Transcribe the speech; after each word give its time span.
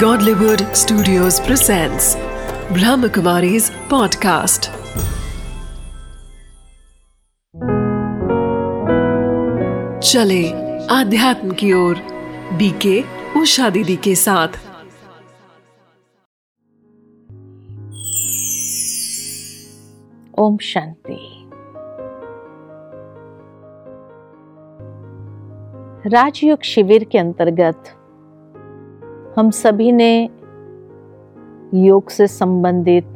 Godlywood 0.00 0.76
Studios 0.76 1.40
presents 1.40 2.16
Brahmakumari's 2.76 3.70
podcast. 3.88 4.68
चले 10.02 10.42
आध्यात्म 10.90 11.50
की 11.50 11.72
ओर 11.72 12.02
बीके 12.58 13.00
उषा 13.40 13.70
दीदी 13.70 13.96
के 13.96 14.14
साथ 14.14 14.58
ओम 20.38 20.58
शांति 20.72 21.20
राजयोग 26.08 26.62
शिविर 26.62 27.04
के 27.04 27.18
अंतर्गत 27.18 27.96
हम 29.38 29.50
सभी 29.50 29.92
ने 29.92 30.24
योग 31.74 32.08
से 32.08 32.26
संबंधित 32.26 33.08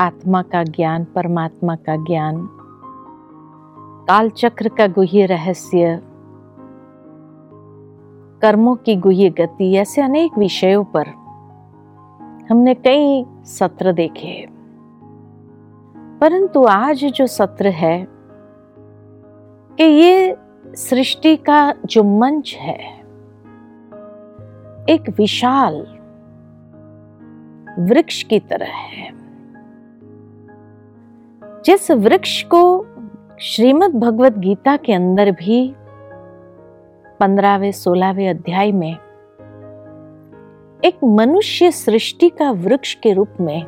आत्मा 0.00 0.42
का 0.42 0.64
ज्ञान, 0.64 1.04
परमात्मा 1.04 1.76
का 1.76 1.96
ज्ञान 1.96 2.48
काल 4.08 4.30
चक्र 4.30 4.68
का 4.68 4.86
गुह्य 4.86 5.26
रहस्य, 5.26 6.00
कर्मों 8.42 8.76
की 8.76 8.96
गुह्य 8.96 9.30
गति 9.30 9.74
ऐसे 9.74 10.02
अनेक 10.02 10.38
विषयों 10.38 10.84
पर 10.84 11.06
हमने 12.50 12.74
कई 12.74 13.24
सत्र 13.44 13.92
देखे 13.92 14.46
परंतु 16.20 16.64
आज 16.64 17.04
जो 17.04 17.26
सत्र 17.26 17.66
है 17.66 18.06
कि 19.76 19.84
ये 19.84 20.36
सृष्टि 20.66 21.36
का 21.36 21.74
जो 21.86 22.02
मंच 22.02 22.56
है 22.60 22.99
एक 24.88 25.08
विशाल 25.18 25.74
वृक्ष 27.78 28.22
की 28.22 28.38
तरह 28.40 28.66
है। 28.66 29.10
जिस 31.62 31.90
वृक्ष 31.90 32.42
को 32.44 32.86
श्रीमद् 33.40 34.00
भगवत 34.00 34.38
गीता 34.38 34.76
के 34.76 34.92
अंदर 34.92 35.30
भी 35.30 35.74
पंद्रहवें, 37.20 37.72
सोलहवें 37.72 38.28
अध्याय 38.30 38.72
में 38.72 38.92
एक 40.84 41.04
मनुष्य 41.04 41.70
सृष्टि 41.70 42.28
का 42.28 42.50
वृक्ष 42.50 42.94
के 42.94 43.12
रूप 43.12 43.34
में 43.40 43.62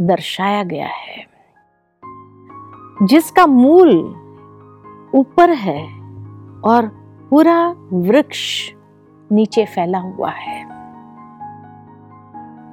दर्शाया 0.00 0.62
गया 0.62 0.86
है, 0.86 1.26
जिसका 3.02 3.46
मूल 3.46 3.90
ऊपर 5.14 5.50
है 5.50 5.82
और 6.60 6.88
पूरा 7.30 7.74
वृक्ष 7.92 8.72
नीचे 9.32 9.64
फैला 9.64 9.98
हुआ 9.98 10.30
है। 10.30 10.64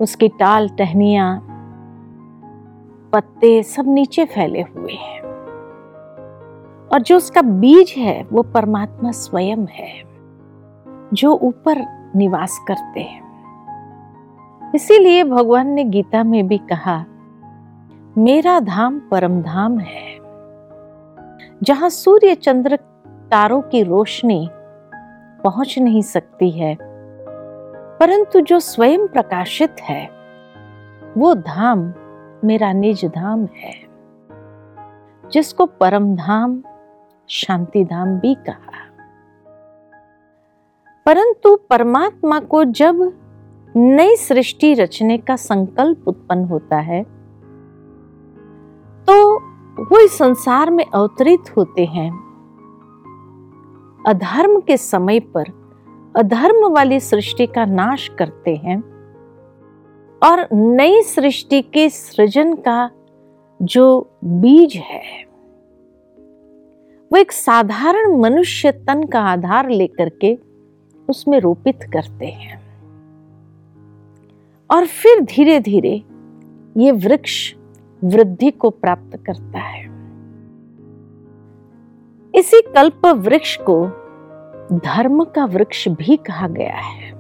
उसकी 0.02 0.28
टाल, 0.28 0.70
टहनिया, 0.70 1.42
पत्ते 3.14 3.64
सब 3.64 3.84
नीचे 3.88 4.26
फैले 4.26 4.62
हुए 4.62 4.94
हैं। 4.94 5.22
और 6.88 7.02
जो 7.02 7.18
उसका 7.18 7.42
बीज 7.42 7.94
है, 7.98 8.24
वो 8.24 8.44
परमात्मा 8.44 9.12
स्वयं 9.12 9.66
है, 9.66 10.04
जो 11.14 11.34
ऊपर 11.34 11.86
निवास 12.16 12.60
करते 12.68 13.00
हैं। 13.00 13.22
इसीलिए 14.76 15.24
भगवान 15.24 15.68
ने 15.68 15.84
गीता 15.84 16.24
में 16.24 16.48
भी 16.48 16.58
कहा, 16.58 17.06
मेरा 18.18 18.60
धाम 18.60 19.00
परम 19.00 19.42
धाम 19.42 19.80
है, 19.80 20.20
जहाँ 21.64 21.90
सूर्य 21.90 22.36
चंद्र 22.36 22.76
तारों 23.08 23.62
की 23.62 23.84
रोशनी 23.84 24.50
पहुँच 25.44 25.80
नहीं 25.80 26.02
सकती 26.02 26.50
है। 26.52 26.78
परंतु 28.00 28.40
जो 28.42 28.60
स्वयं 28.60 29.08
प्रकाशित 29.08 29.76
है, 29.82 30.10
वो 31.18 31.34
धाम 31.36 31.94
मेरा 32.44 32.72
निज 32.74 33.06
धाम 33.06 33.46
है, 33.46 33.74
जिसको 35.32 35.66
परम 35.66 36.16
धाम, 36.16 36.62
शांति 37.30 37.84
धाम 37.86 38.20
भी 38.20 38.34
कहा। 38.36 38.80
परंतु 41.06 41.56
परमात्मा 41.70 42.40
को 42.40 42.64
जब 42.64 43.02
नई 43.76 44.16
सृष्टि 44.16 44.74
रचने 44.74 45.18
का 45.18 45.36
संकल्प 45.36 46.08
उत्पन्न 46.08 46.46
होता 46.46 46.78
है 46.78 47.04
तो 49.08 49.36
वो 49.86 50.00
इस 50.00 50.18
संसार 50.18 50.70
में 50.70 50.86
अवतरित 50.94 51.44
होते 51.58 51.86
हैं। 51.86 52.12
अधर्म 54.08 54.60
के 54.60 54.78
समय 54.78 55.20
पर 55.20 55.44
अधर्म 56.16 56.68
वाली 56.68 57.00
सृष्टि 57.00 57.48
का 57.48 57.66
नाश 57.66 58.08
करते 58.08 58.56
हैं 58.56 58.80
और 60.24 60.48
नई 60.54 61.02
सृष्टि 61.02 61.62
के 61.62 61.90
सृजन 61.90 62.54
का 62.54 62.92
जो 63.62 64.10
बीज 64.24 64.76
है, 64.76 65.26
वो 67.12 67.18
एक 67.18 67.32
साधारण 67.32 68.18
मनुष्य 68.18 68.72
तन 68.72 69.04
का 69.04 69.22
आधार 69.22 69.70
लेकर 69.70 70.10
के 70.10 70.38
उसमें 71.10 71.40
रोपित 71.40 71.80
करते 71.84 72.26
हैं। 72.26 72.62
और 74.72 74.86
फिर 74.86 75.22
धीरे 75.22 75.60
धीरे 75.60 76.04
ये 76.78 76.92
वृक्ष 76.92 77.56
वृद्धि 78.04 78.52
को 78.52 78.70
प्राप्त 78.70 79.18
करता 79.18 79.60
है। 79.60 79.91
इसी 82.36 82.62
कल्प 82.62 83.06
वृक्ष 83.06 83.58
को 83.70 83.86
धर्म 84.74 85.24
का 85.24 85.46
वृक्ष 85.46 85.88
भी 85.88 86.18
कहा 86.18 86.48
गया 86.48 86.76
है। 86.76 87.12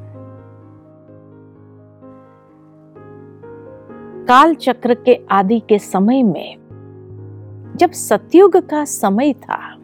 काल 4.26 4.56
चक्र 4.56 4.94
के 4.94 5.26
आदि 5.32 5.60
के 5.60 5.80
समय 5.80 6.24
में 6.24 6.58
जब 7.80 7.92
सतयुग 7.92 8.58
का 8.58 8.86
समय 8.86 9.34
था, 9.34 9.76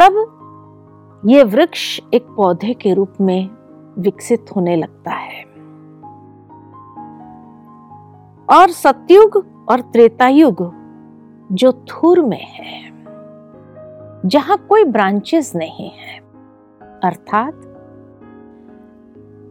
तब 0.00 1.22
यह 1.26 1.44
वृक्ष 1.44 2.00
एक 2.14 2.26
पौधे 2.36 2.74
के 2.74 2.94
रूप 2.94 3.12
में 3.20 3.50
विकसित 3.98 4.46
होने 4.56 4.76
लगता 4.76 5.10
है। 5.10 5.44
और 8.58 8.68
सतयुग 8.68 9.64
और 9.68 9.80
त्रेतायुग 9.80 10.72
जो 11.52 11.72
थूर 11.72 12.20
में 12.20 12.46
है 12.46 12.97
जहाँ 14.28 14.58
कोई 14.58 14.84
ब्रांचेस 14.84 15.52
नहीं 15.56 15.90
है। 15.90 16.18
अर्थात, 17.04 17.54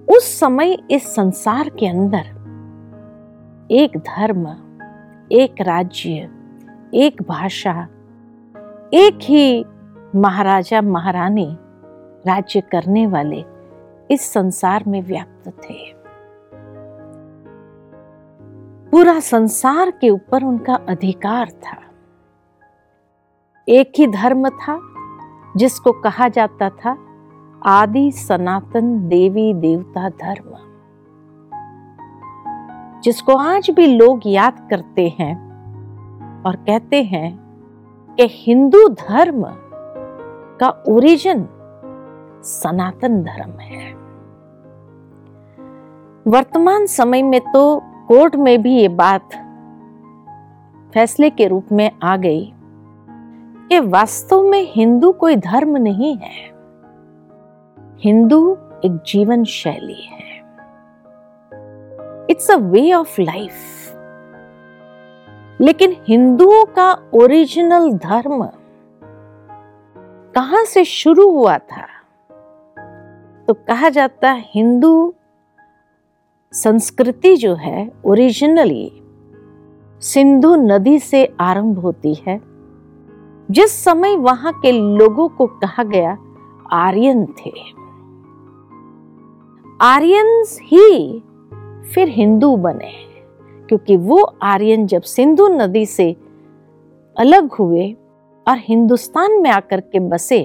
उस 0.09 0.39
समय 0.39 0.77
इस 0.91 1.15
संसार 1.15 1.69
के 1.69 1.87
अंदर 1.87 2.37
एक 3.71 3.97
धर्म, 3.97 4.47
एक 5.31 5.55
राज्य, 5.61 6.29
एक 6.93 7.21
भाषा, 7.21 7.87
एक 8.93 9.19
ही 9.21 9.65
महाराजा, 10.15 10.81
महारानी 10.81 11.57
राज्य 12.27 12.61
करने 12.61 13.07
वाले 13.07 13.43
इस 14.11 14.33
संसार 14.33 14.83
में 14.87 15.01
व्याप्त 15.01 15.47
थे। 15.47 15.93
पूरा 18.89 19.19
संसार 19.19 19.91
के 19.91 20.09
ऊपर 20.09 20.43
उनका 20.43 20.73
अधिकार 20.73 21.49
था। 21.49 21.86
एक 23.69 23.91
ही 23.97 24.07
धर्म 24.07 24.49
था, 24.49 24.79
जिसको 25.57 25.91
कहा 25.91 26.27
जाता 26.27 26.69
था 26.69 26.97
आदि 27.65 28.11
सनातन 28.11 29.07
देवी 29.07 29.53
देवता 29.53 30.09
धर्म। 30.09 30.53
जिसको 33.01 33.35
आज 33.35 33.69
भी 33.69 33.87
लोग 33.87 34.19
याद 34.25 34.67
करते 34.69 35.15
हैं 35.19 35.35
और 36.43 36.55
कहते 36.55 37.03
हैं 37.03 37.39
कि 38.09 38.27
हिंदू 38.29 38.87
धर्म 38.87 39.43
का 40.59 40.83
ओरिजिन 40.87 41.47
सनातन 42.43 43.23
धर्म 43.23 43.59
है। 43.59 43.93
वर्तमान 46.31 46.85
समय 46.85 47.21
में 47.21 47.41
तो 47.41 47.81
कोर्ट 48.07 48.35
में 48.35 48.61
भी 48.61 48.75
ये 48.75 48.87
बात 48.87 49.29
फैसले 50.93 51.29
के 51.29 51.47
रूप 51.47 51.65
में 51.71 51.91
आ 52.03 52.17
गई। 52.17 52.53
कि 53.69 53.79
वास्तव 53.79 54.41
में 54.41 54.71
हिंदू 54.71 55.11
कोई 55.11 55.35
धर्म 55.35 55.77
नहीं 55.77 56.17
है। 56.17 56.45
हिंदू 57.99 58.57
एक 58.85 59.03
जीवन 59.05 59.43
शैली 59.43 60.01
है। 60.01 60.37
It's 62.29 62.51
a 62.51 62.55
way 62.55 62.93
of 62.93 63.21
life 63.21 63.53
लेकिन 65.61 65.95
हिंदुओं 66.07 66.65
का 66.65 67.09
ओरिजिनल 67.13 67.91
धर्म 67.91 68.49
कहाँ 70.35 70.65
से 70.65 70.83
शुरू 70.83 71.31
हुआ 71.31 71.57
था? 71.57 71.85
तो 73.47 73.53
कहा 73.53 73.89
जाता 73.89 74.31
है 74.31 74.43
हिंदू 74.47 75.13
संस्कृति 76.53 77.35
जो 77.35 77.55
है 77.55 77.91
ओरिजिनली 78.05 78.91
सिंधु 80.01 80.55
नदी 80.55 80.99
से 80.99 81.33
आरंभ 81.39 81.79
होती 81.79 82.13
है। 82.13 82.56
जिस 83.51 83.71
समय 83.83 84.15
वहाँ 84.15 84.51
के 84.53 84.71
लोगों 84.71 85.27
को 85.29 85.45
कहा 85.47 85.83
गया, 85.83 86.17
आर्यन 86.71 87.25
थे। 87.25 87.51
आर्यंस 89.81 90.57
ही 90.63 91.19
फिर 91.93 92.09
हिंदू 92.09 92.55
बने, 92.57 92.91
क्योंकि 93.69 93.97
वो 93.97 94.21
आर्यन 94.43 94.85
जब 94.87 95.01
सिंधु 95.01 95.47
नदी 95.47 95.85
से 95.85 96.15
अलग 97.17 97.51
हुए 97.51 97.91
और 98.47 98.57
हिंदुस्तान 98.59 99.41
में 99.41 99.49
आकर 99.49 99.79
के 99.81 99.99
बसे 99.99 100.39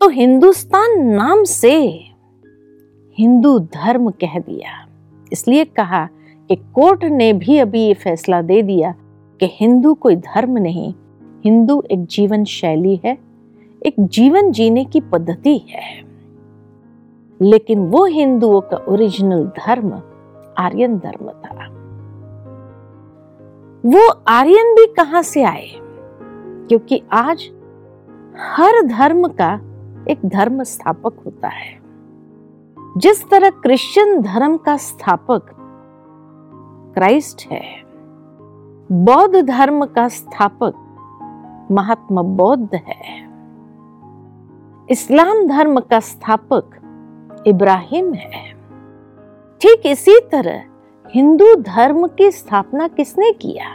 तो 0.00 0.08
हिंदुस्तान 0.08 1.00
नाम 1.06 1.42
से 1.44 1.74
हिंदू 3.18 3.58
धर्म 3.58 4.10
कह 4.10 4.38
दिया। 4.38 4.86
इसलिए 5.32 5.64
कहा 5.64 6.04
कि 6.50 6.56
कोर्ट 6.74 7.04
ने 7.04 7.32
भी 7.32 7.58
अभी 7.58 7.80
ये 7.80 7.94
फैसला 7.94 8.40
दे 8.42 8.60
दिया 8.62 8.94
कि 9.40 9.48
हिंदू 9.52 9.94
कोई 9.94 10.16
धर्म 10.16 10.58
नहीं 10.58 10.92
हिंदू 11.46 11.82
एक 11.90 12.06
जीवन 12.06 12.44
शैली 12.44 13.00
है, 13.04 13.18
एक 13.86 13.94
जीवन 14.00 14.52
जीने 14.52 14.84
की 14.84 15.00
पद्धति 15.00 15.58
है। 15.58 16.04
लेकिन 17.42 17.86
वो 17.86 18.04
हिंदुओं 18.04 18.60
का 18.60 18.76
ओरिजिनल 18.88 19.44
धर्म 19.44 20.02
आर्यन 20.58 20.98
धर्म 20.98 21.28
था। 21.28 21.66
वो 23.86 24.10
आर्यन 24.28 24.74
भी 24.74 24.86
कहाँ 24.86 25.22
से 25.22 25.42
आए? 25.42 25.70
क्योंकि 26.68 27.02
आज 27.12 27.50
हर 28.38 28.82
धर्म 28.82 29.28
का 29.28 29.60
एक 30.08 30.18
धर्म 30.26 30.62
स्थापक 30.62 31.14
होता 31.26 31.48
है। 31.48 31.80
जिस 32.96 33.30
तरह 33.30 33.50
क्रिश्चियन 33.50 34.22
धर्म 34.22 34.56
का 34.56 34.76
स्थापक 34.76 35.46
क्राइस्ट 36.94 37.48
है, 37.52 37.82
बौद्ध 38.92 39.36
धर्म 39.36 39.86
का 39.86 40.08
स्थापक 40.08 40.74
महात्मा 41.70 42.22
बौद्ध 42.22 42.74
है। 42.74 43.26
इस्लाम 44.90 45.46
धर्म 45.46 45.80
का 45.80 46.00
स्थापक 46.00 46.70
इब्राहिम 47.46 48.14
है। 48.14 48.52
ठीक 49.60 49.82
इसी 49.86 50.20
तरह 50.32 50.64
हिंदू 51.10 51.54
धर्म 51.54 52.06
की 52.06 52.30
स्थापना 52.30 52.88
किसने 52.88 53.32
किया? 53.32 53.66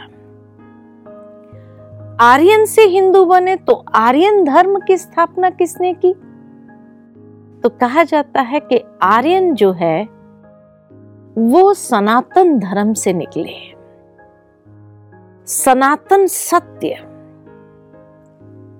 आर्यन 2.20 2.64
से 2.64 2.82
हिंदू 2.82 3.24
बने 3.24 3.56
तो 3.56 3.84
आर्यन 3.94 4.44
धर्म 4.44 4.78
की 4.80 4.96
स्थापना 4.96 5.50
किसने 5.50 5.94
की? 5.94 6.12
तो 7.62 7.68
कहा 7.68 8.02
जाता 8.02 8.40
है 8.40 8.60
कि 8.60 8.84
आर्यन 9.02 9.54
जो 9.54 9.72
है, 9.72 10.04
वो 11.38 11.74
सनातन 11.74 12.58
धर्म 12.58 12.92
से 12.92 13.12
निकले। 13.12 13.74
सनातन 15.46 16.26
सत्य 16.26 17.11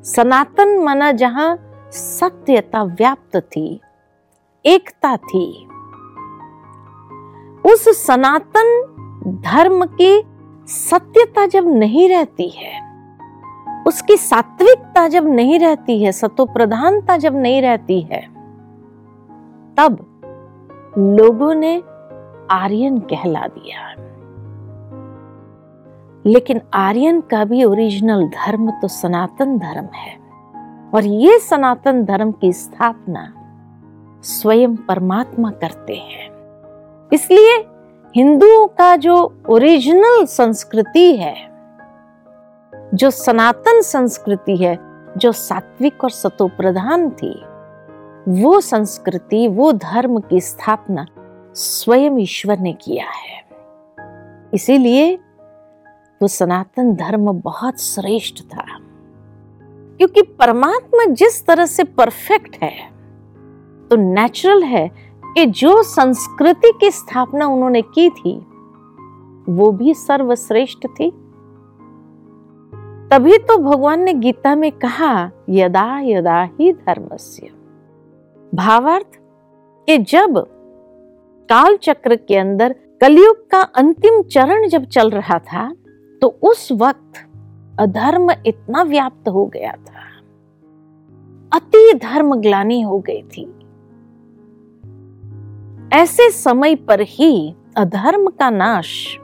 सनातन 0.05 0.79
मना 0.79 1.11
जहाँ 1.13 1.57
सत्यता 1.93 2.83
व्याप्त 2.83 3.37
थी, 3.37 3.81
एकता 4.65 5.17
थी। 5.17 5.47
उस 7.65 7.89
सनातन 7.97 8.71
धर्म 9.45 9.85
की 9.93 10.23
सत्यता 10.69 11.47
जब 11.47 11.69
नहीं 11.69 12.09
रहती 12.09 12.49
है, 12.49 12.75
उसकी 13.87 14.17
सात्विकता 14.17 15.07
जब 15.09 15.29
नहीं 15.29 15.59
रहती 15.59 16.03
है 16.03 16.13
सतो 16.13 16.45
प्रधानता 16.45 17.17
जब 17.17 17.37
नहीं 17.37 17.63
रहती 17.63 18.01
है, 18.03 18.21
तब 19.77 19.99
लोगों 20.99 21.55
ने 21.55 21.77
आर्यन 22.51 22.99
कहला 23.11 23.47
दिया। 23.49 23.95
लेकिन 26.27 26.61
आर्यन 26.75 27.21
का 27.21 27.45
भी 27.45 27.65
ओरिजिनल 27.65 28.29
धर्म 28.29 28.71
तो 28.71 28.89
सनातन 28.89 29.59
धर्म 29.59 29.87
है। 29.95 30.23
और 30.95 31.05
ये 31.05 31.39
सनातन 31.39 32.05
धर्म 32.05 32.33
की 32.33 32.53
स्थापना 32.53 33.35
स्वयं 34.23 34.77
परमात्मा 34.77 35.51
करते 35.51 35.95
हैं। 35.95 36.31
इसलिए 37.13 37.65
हिंदुओं 38.17 38.67
का 38.67 38.97
जो 38.97 39.43
ओरिजिनल 39.49 40.25
संस्कृति 40.25 41.17
है, 41.17 41.35
जो 42.95 43.11
सनातन 43.11 43.81
संस्कृति 43.83 44.57
है, 44.57 44.79
जो 45.17 45.33
सात्विक 45.33 46.05
और 46.05 46.11
सतो 46.11 46.49
प्रधान 46.49 47.11
थी, 47.11 47.45
वो 48.29 48.61
संस्कृति, 48.61 49.49
वो 49.49 49.73
धर्म 49.73 50.21
की 50.21 50.41
स्थापना 50.41 51.07
स्वयं 51.55 52.19
ईश्वर 52.19 52.59
ने 52.59 52.73
किया 52.73 53.05
है। 53.05 53.45
इसीलिए 54.55 55.19
वो 56.23 56.29
सनातन 56.29 56.95
धर्म 56.95 57.33
बहुत 57.33 57.81
श्रेष्ठ 57.81 58.43
था। 58.43 58.65
क्योंकि 59.97 60.23
परमात्मा 60.23 61.05
जिस 61.05 61.47
तरह 61.47 61.67
से 61.67 61.85
परफेक्ट 61.85 62.57
है 62.63 62.91
तो 63.91 63.97
नेचुरल 63.97 64.63
है 64.63 64.91
कि 65.25 65.47
जो 65.47 65.83
संस्कृति 65.83 66.73
की 66.81 66.91
स्थापना 66.91 67.47
उन्होंने 67.47 67.83
की 67.83 68.11
थी, 68.11 68.35
वो 69.49 69.71
भी 69.73 69.95
सर्वश्रेष्ठ 69.95 70.87
थी। 70.87 71.11
तभी 73.11 73.39
तो 73.39 73.59
भगवान 73.59 74.01
ने 74.01 74.13
गीता 74.15 74.55
में 74.55 74.73
कहा, 74.73 75.31
यदा 75.49 76.01
यदा 76.01 76.43
ही 76.43 76.73
धर्मस्य। 76.73 77.51
भावार्थ 78.55 79.19
कि 79.87 79.99
जब 79.99 80.39
काल 81.49 81.77
चक्र 81.77 82.17
के 82.17 82.37
अंदर 82.37 82.75
कलयुग 83.01 83.51
का 83.51 83.61
अंतिम 83.61 84.23
चरण 84.23 84.69
जब 84.69 84.85
चल 84.85 85.11
रहा 85.11 85.39
था 85.39 85.73
तो 86.23 86.39
उस 86.43 86.73
वक्त 86.73 87.13
अधर्म 87.81 88.31
इतना 88.47 88.83
व्याप्त 88.83 89.29
हो 89.29 89.47
गया 89.47 89.73
था। 89.73 90.03
अति 91.53 91.99
धर्म 92.03 92.35
ग्लानी 92.35 92.81
हो 92.81 92.99
गई 92.99 93.23
थी। 93.23 93.45
ऐसे 95.93 96.31
समय 96.31 96.75
पर 96.75 97.01
ही 97.01 97.55
अधर्म 97.77 98.27
का 98.27 98.51
नाश 98.51 99.19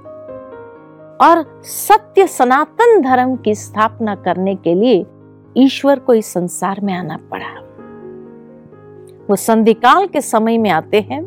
और 1.21 1.63
सत्य 1.65 2.27
सनातन 2.27 3.03
धर्म 3.03 3.37
की 3.37 3.55
स्थापना 3.55 4.15
करने 4.15 4.55
के 4.55 4.75
लिए 4.75 5.07
ईश्वर 5.57 5.99
को 5.99 6.15
इस 6.15 6.33
संसार 6.33 6.81
में 6.81 6.95
आना 6.95 7.17
पड़ा। 7.17 7.61
वो 9.31 9.37
संधिकाल 9.37 10.07
के 10.07 10.21
समय 10.21 10.59
में 10.59 10.71
आते 10.71 11.01
हैं, 11.01 11.23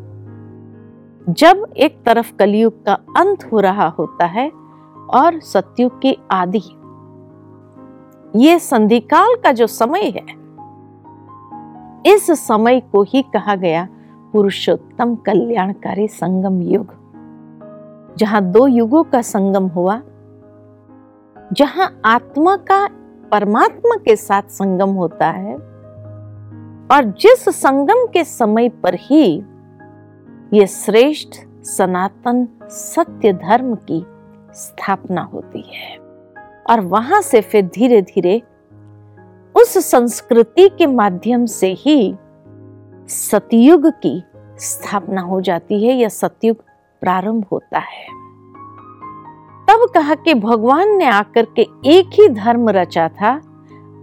जब 1.29 1.73
एक 1.77 2.03
तरफ़ 2.05 2.35
कलयुग 2.35 2.85
का 2.85 2.93
अंत 2.93 3.49
हो 3.51 3.59
रहा 3.59 3.87
होता 3.87 4.25
है 4.25 4.60
और 5.13 5.39
सत्युग 5.39 5.99
की 6.01 6.17
आदि। 6.31 6.61
ये 8.35 8.59
संधिकाल 8.59 9.35
का 9.35 9.51
जो 9.51 9.67
समय 9.67 10.03
है, 10.07 10.25
इस 12.05 12.31
समय 12.39 12.79
को 12.91 13.03
ही 13.03 13.21
कहा 13.33 13.55
गया 13.55 13.87
पुरुषोत्तम 14.33 15.15
कल्याणकारी 15.15 16.07
संगम 16.07 16.61
युग। 16.63 16.93
जहाँ 18.17 18.41
दो 18.43 18.65
युगों 18.67 19.03
का 19.03 19.21
संगम 19.21 19.67
हुआ, 19.67 20.01
जहाँ 21.53 21.89
आत्मा 22.05 22.55
का 22.67 22.85
परमात्मा 23.31 23.95
के 23.95 24.15
साथ 24.15 24.49
संगम 24.51 24.89
होता 24.89 25.27
है, 25.27 25.55
और 26.87 27.13
जिस 27.19 27.49
संगम 27.55 28.05
के 28.05 28.23
समय 28.23 28.69
पर 28.83 28.95
ही 29.01 29.23
ये 30.53 30.65
श्रेष्ठ 30.67 31.39
सनातन 31.65 32.47
सत्य 32.63 33.33
धर्म 33.33 33.75
की 33.75 33.99
स्थापना 34.53 35.21
होती 35.23 35.61
है। 35.73 35.97
और 36.69 36.79
वहाँ 36.79 37.21
से 37.21 37.41
फिर 37.41 37.65
धीरे 37.65 38.01
धीरे 38.01 38.41
उस 39.55 39.77
संस्कृति 39.91 40.69
के 40.69 40.85
माध्यम 40.85 41.45
से 41.45 41.73
ही 41.73 42.15
सतयुग 43.07 43.87
की 43.87 44.23
स्थापना 44.59 45.21
हो 45.21 45.41
जाती 45.41 45.85
है 45.85 45.93
या 45.93 46.09
सतयुग 46.09 46.57
प्रारंभ 47.01 47.45
होता 47.51 47.79
है। 47.79 48.05
तब 49.69 49.87
कहा 49.93 50.15
कि 50.15 50.33
भगवान 50.33 50.95
ने 50.97 51.05
आकर 51.05 51.47
के 51.55 51.61
एक 51.85 52.09
ही 52.13 52.27
धर्म 52.29 52.69
रचा 52.69 53.07
था, 53.09 53.41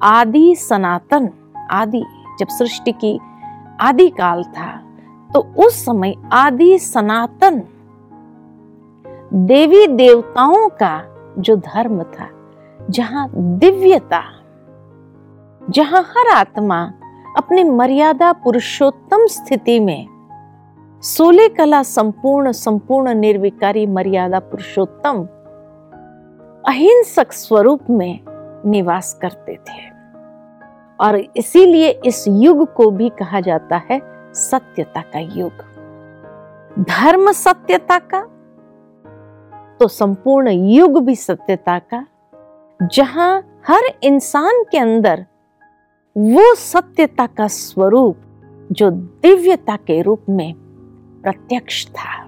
आदि 0.03 0.55
सनातन, 0.55 1.31
आदि। 1.71 2.05
जब 2.39 2.49
सृष्टि 2.49 2.93
की 2.93 3.19
आदि 3.81 4.09
काल 4.09 4.45
था 4.45 4.71
तो 5.35 5.41
उस 5.67 5.85
समय 5.85 6.15
आदि 6.33 6.79
सनातन 6.79 7.63
देवी 9.35 9.87
देवताओं 9.87 10.69
का 10.69 11.05
जो 11.39 11.57
धर्म 11.57 12.03
था, 12.03 12.29
जहाँ 12.91 13.31
दिव्यता, 13.35 14.23
जहाँ 15.71 16.03
हर 16.03 16.29
आत्मा 16.35 16.93
अपनी 17.37 17.65
मर्यादा 17.65 18.33
पुरुषोत्तम 18.33 19.27
स्थिति 19.27 19.81
में 19.81 20.07
सोले 21.03 21.49
कला 21.49 21.83
संपूर्ण 21.83 22.53
संपूर्ण 22.53 23.15
निर्विकारी 23.15 23.87
मर्यादा 23.87 24.39
पुरुषोत्तम, 24.39 25.23
अहिंसक 26.69 27.33
स्वरूप 27.33 27.81
में 27.91 28.21
निवास 28.67 29.19
करते 29.23 29.53
थे। 29.53 29.89
और 31.01 31.23
इसीलिए 31.37 32.01
इस 32.07 32.25
युग 32.29 32.75
को 32.75 32.91
भी 32.91 33.09
कहा 33.09 33.41
जाता 33.41 33.77
है 33.91 34.01
सत्यता 34.35 35.01
का 35.01 35.19
युग। 35.19 35.53
धर्म 36.79 37.33
सत्यता 37.33 37.99
का 37.99 38.27
तो 39.81 39.89
संपूर्ण 39.89 40.51
युग 40.51 41.05
भी 41.05 41.17
सत्यता 41.17 41.79
का 41.79 42.07
जहाँ 42.83 43.61
हर 43.67 43.83
इंसान 44.03 44.63
के 44.71 44.79
अंदर 44.79 45.27
वो 46.19 46.55
सत्यता 46.55 47.27
का 47.27 47.47
स्वरूप, 47.47 48.17
जो 48.73 48.91
दिव्यता 48.91 49.77
के 49.77 50.03
रूप 50.03 50.23
में 50.29 50.55
प्रत्यक्ष 51.23 51.87
था। 51.87 52.27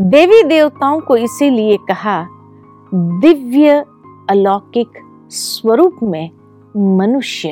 देवी 0.00 0.42
देवताओं 0.42 1.00
को 1.00 1.16
इसीलिए 1.16 1.76
कहा, 1.76 2.28
दिव्य 2.94 3.84
अलौकिक 4.30 4.88
स्वरूप 5.30 5.98
में 6.02 6.30
मनुष्य 6.96 7.48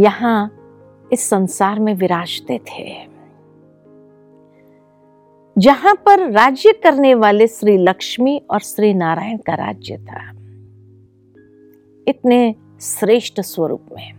यहाँ 0.00 0.50
इस 1.12 1.30
संसार 1.30 1.78
में 1.78 1.94
विराजते 1.94 2.58
थे। 2.58 3.15
जहाँ 5.58 5.94
पर 5.94 6.30
राज्य 6.30 6.72
करने 6.72 7.14
वाले 7.14 7.46
श्री 7.46 7.76
लक्ष्मी 7.76 8.42
और 8.50 8.60
श्री 8.60 8.94
नारायण 8.94 9.36
का 9.36 9.54
राज्य 9.54 9.96
था। 9.96 10.30
इतने 12.08 12.54
श्रेष्ठ 12.80 13.40
स्वरूप 13.40 13.82
में। 13.92 14.14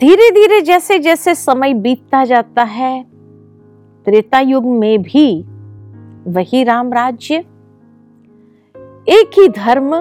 धीरे 0.00 0.30
धीरे 0.30 0.60
जैसे 0.60 0.98
जैसे 0.98 1.34
समय 1.34 1.74
बीतता 1.74 2.24
जाता 2.24 2.62
है, 2.62 3.04
त्रेता 4.04 4.40
युग 4.40 4.64
में 4.64 5.02
भी 5.02 5.44
वही 6.26 6.64
राम 6.64 6.92
राज्य। 6.92 7.34
एक 9.08 9.30
ही 9.38 9.48
धर्म, 9.48 9.94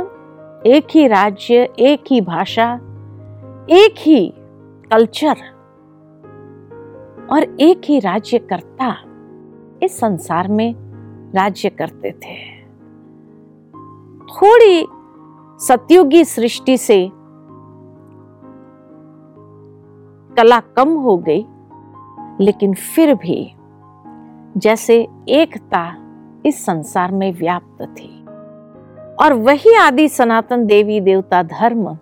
एक 0.65 0.87
ही 0.91 1.07
राज्य, 1.07 1.69
एक 1.79 2.03
ही 2.11 2.21
भाषा, 2.21 2.73
एक 3.69 3.95
ही 3.97 4.33
कल्चर। 4.91 5.58
और 7.31 7.57
एक 7.59 7.81
ही 7.85 7.99
राज्यकर्ता 7.99 8.95
इस 9.83 9.99
संसार 9.99 10.47
में 10.47 10.75
राज्य 11.35 11.69
करते 11.69 12.11
थे। 12.11 12.59
थोड़ी 14.23 14.87
सतयुगी 15.65 16.25
सृष्टि 16.25 16.77
से 16.77 17.11
कला 20.37 20.59
कम 20.59 20.89
हो 20.89 21.17
गई, 21.17 21.45
लेकिन 22.45 22.73
फिर 22.73 23.15
भी 23.15 23.53
जैसे 24.57 25.07
एकता 25.29 25.95
इस 26.45 26.65
संसार 26.65 27.11
में 27.11 27.33
व्याप्त 27.33 27.81
थी। 27.81 28.25
और 29.21 29.33
वही 29.33 29.75
आदि 29.75 30.07
सनातन 30.07 30.65
देवी 30.65 31.01
देवता 31.01 31.43
धर्म 31.43 31.95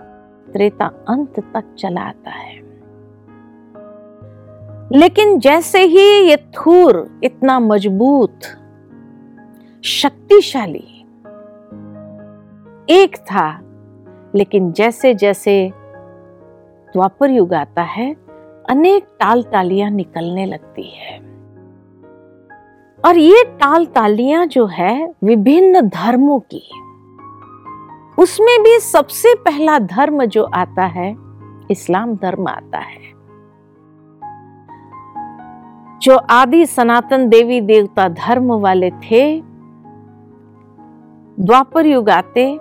त्रेता 0.53 0.85
अंत 0.85 1.39
तक 1.39 1.75
चला 1.79 2.01
आता 2.01 2.29
है। 2.29 2.66
लेकिन 4.91 5.39
जैसे 5.39 5.81
ही 5.83 6.29
ये 6.29 6.35
थूर 6.35 7.19
इतना 7.23 7.59
मज़बूत, 7.59 8.39
शक्तिशाली, 9.83 11.05
एक 12.89 13.17
था, 13.17 13.59
लेकिन 14.35 14.71
जैसे 14.71 15.13
जैसे 15.13 15.71
द्वापर 16.93 17.29
युग 17.29 17.53
आता 17.53 17.81
है, 17.81 18.15
अनेक 18.69 19.03
टाल 19.03 19.43
तालियाँ 19.43 19.91
निकलने 19.91 20.45
लगती 20.45 20.83
है। 20.83 21.19
और 23.05 23.17
ये 23.17 23.43
टाल 23.45 23.85
तालियाँ 23.85 24.45
जो 24.45 24.65
है, 24.65 25.13
विभिन्न 25.23 25.81
धर्मों 25.81 26.39
की। 26.39 26.71
उसमें 28.19 28.63
भी 28.63 28.79
सबसे 28.79 29.35
पहला 29.35 29.79
धर्म 29.79 30.25
जो 30.25 30.43
आता 30.43 30.85
है, 30.85 31.15
इस्लाम 31.71 32.15
धर्म 32.15 32.47
आता 32.47 32.77
है। 32.77 33.16
जो 36.07 36.15
आदि 36.15 36.65
सनातन 36.65 37.29
देवी 37.29 37.61
देवता 37.61 38.09
धर्म 38.09 38.53
वाले 38.53 38.91
थे, 38.91 39.41
द्वापर 41.39 41.85
युग 41.85 42.09
आते, 42.09 42.59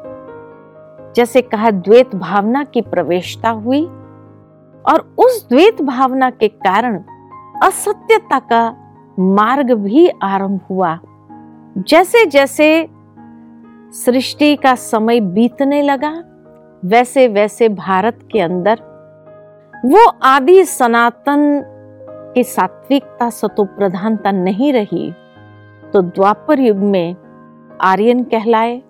जैसे 1.17 1.43
कहा 1.43 1.71
द्वैत 1.71 2.17
भावना 2.17 2.65
की 2.65 2.81
प्रवेशता 2.81 3.51
हुई, 3.51 3.85
और 4.87 5.15
उस 5.19 5.49
द्वैत 5.49 5.83
भावना 5.83 6.31
के 6.31 6.49
कारण 6.49 7.03
असत्यता 7.63 8.39
का 8.39 8.77
मार्ग 9.19 9.73
भी 9.73 10.09
आरंभ 10.09 10.61
हुआ। 10.71 10.99
जैसे 11.79 12.27
जैसे 12.27 12.89
सृष्टि 13.93 14.57
का 14.57 14.75
समय 14.75 15.21
बीतने 15.21 15.83
लगा 15.83 16.25
वैसे 16.85 17.29
वैसे 17.29 17.69
भारत 17.69 18.29
के 18.33 18.41
अंदर 18.41 18.75
वो 19.85 20.09
आदि 20.09 20.65
सनातन 20.65 21.73
की 22.37 22.45
सात्विकता 22.45 23.31
सतो 23.31 23.65
प्रधानता 23.65 24.31
नहीं 24.31 24.73
रही 24.73 25.13
तो 25.93 26.03
द्वापर 26.03 26.61
युग 26.61 26.77
में 26.77 27.17
आर्यन 27.81 28.23
कहलाए 28.25 28.83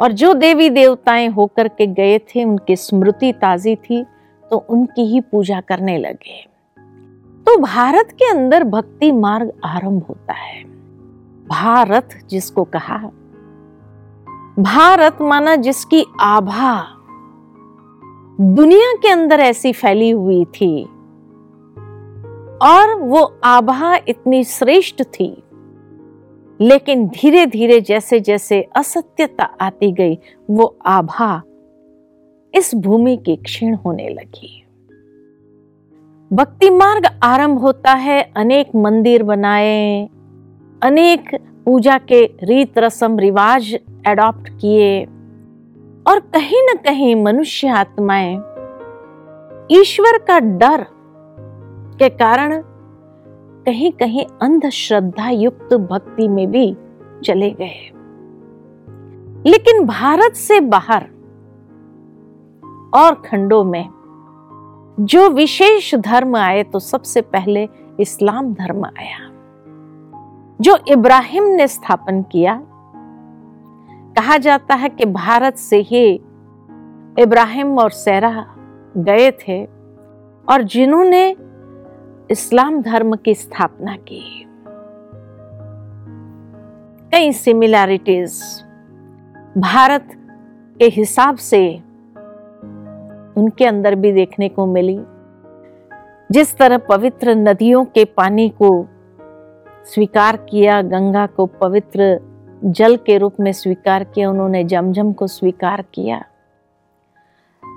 और 0.00 0.12
जो 0.12 0.34
देवी 0.34 0.70
देवताएँ 0.70 1.28
होकर 1.28 1.68
के 1.68 1.86
गए 1.86 2.18
थे, 2.18 2.44
उनकी 2.44 2.76
स्मृति 2.76 3.32
ताजी 3.32 3.76
थी 3.76 4.04
तो 4.50 4.56
उनकी 4.56 5.02
ही 5.02 5.20
पूजा 5.20 5.60
करने 5.60 5.98
लगे। 5.98 6.46
तो 7.46 7.56
भारत 7.58 8.08
के 8.12 8.30
अंदर 8.30 8.64
भक्ति 8.64 9.12
मार्ग 9.12 9.52
आरंभ 9.64 10.02
होता 10.02 10.32
है। 10.32 10.64
भारत 11.48 12.08
जिसको 12.30 12.64
कहा, 12.64 12.98
भारत 14.58 15.18
माना 15.20 15.56
जिसकी 15.56 16.06
आभा 16.20 16.82
दुनिया 18.40 18.92
के 18.92 19.08
अंदर 19.08 19.40
ऐसी 19.40 19.72
फैली 19.72 20.10
हुई 20.10 20.44
थी 20.44 20.88
और 22.62 22.94
वो 22.94 23.40
आभा 23.44 23.96
इतनी 24.08 24.44
श्रेष्ठ 24.44 25.02
थी। 25.02 25.42
लेकिन 26.60 27.08
धीरे 27.08 27.46
धीरे 27.46 27.80
जैसे 27.80 28.20
जैसे 28.20 28.68
असत्यता 28.76 29.44
आती 29.44 29.92
गई, 29.92 30.18
वो 30.50 30.78
आभा 30.86 31.42
इस 32.54 32.74
भूमि 32.74 33.16
की 33.16 33.36
क्षीण 33.36 33.74
होने 33.74 34.08
लगी। 34.08 34.58
भक्ति 36.32 36.70
मार्ग 36.70 37.06
आरंभ 37.22 37.58
होता 37.58 37.92
है, 37.92 38.32
अनेक 38.36 38.74
मंदिर 38.76 39.22
बनाए, 39.22 40.08
अनेक 40.82 41.34
पूजा 41.64 41.98
के 41.98 42.24
रीत 42.42 42.78
रसम 42.78 43.18
रिवाज 43.18 43.78
एडॉप्ट 44.06 44.48
किए, 44.48 45.04
और 46.06 46.20
कहीं 46.20 46.62
न 46.62 46.74
कहीं 46.84 47.16
मनुष्य 47.16 47.68
आत्माएँ, 47.68 48.34
ईश्वर 49.70 50.18
का 50.18 50.38
डर 50.40 50.86
के 52.02 52.08
कारण 52.08 52.62
कहीं 53.66 53.92
कहीं 53.92 54.26
अंधश्रद्धा 54.42 55.30
युक्त 55.30 55.74
भक्ति 55.74 56.28
में 56.28 56.50
भी 56.50 56.76
चले 57.24 57.50
गए। 57.50 57.92
लेकिन 59.46 59.86
भारत 59.86 60.32
से 60.32 60.60
बाहर 60.60 61.02
और 62.94 63.14
खंडों 63.14 63.64
में 63.64 63.88
जो 65.00 65.28
विशेष 65.30 65.94
धर्म 65.94 66.36
आए 66.36 66.62
तो 66.62 66.78
सबसे 66.78 67.20
पहले 67.20 67.68
इस्लाम 68.00 68.54
धर्म 68.54 68.84
आया। 68.84 69.18
जो 70.60 70.78
इब्राहिम 70.88 71.44
ने 71.44 71.68
स्थापन 71.68 72.22
किया, 72.22 72.62
कहा 74.16 74.36
जाता 74.36 74.74
है 74.74 74.88
कि 74.88 75.04
भारत 75.04 75.54
से 75.54 75.76
ही 75.76 76.14
इब्राहिम 77.18 77.78
और 77.78 77.90
सैरा 77.90 78.54
गए 78.96 79.30
थे 79.30 79.64
और 80.48 80.62
जिन्होंने 80.62 81.36
इस्लाम 82.30 82.82
धर्म 82.82 83.16
की 83.16 83.34
स्थापना 83.34 83.96
की। 83.96 84.46
कई 87.12 87.32
सिमिलैरिटीज 87.32 88.64
भारत 89.58 90.08
के 90.78 90.84
हिसाब 90.84 91.36
से 91.36 91.76
उनके 93.36 93.66
अंदर 93.66 93.94
भी 93.94 94.12
देखने 94.12 94.48
को 94.48 94.66
मिली। 94.66 95.00
जिस 96.30 96.56
तरह 96.56 96.78
पवित्र 96.78 97.34
नदियों 97.34 97.84
के 97.84 98.04
पानी 98.04 98.48
को 98.48 98.86
स्वीकार 99.84 100.36
किया, 100.36 100.82
गंगा 100.82 101.26
को 101.26 101.46
पवित्र 101.46 102.20
जल 102.64 102.96
के 102.96 103.18
रूप 103.18 103.34
में 103.40 103.52
स्वीकार 103.52 104.04
किया, 104.04 104.30
उन्होंने 104.30 104.64
जमजम 104.64 105.12
को 105.12 105.26
स्वीकार 105.26 105.84
किया। 105.94 106.24